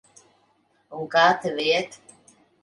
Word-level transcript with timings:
Un 1.01 1.05
kā 1.17 1.27
tev 1.45 1.61
iet? 1.67 2.01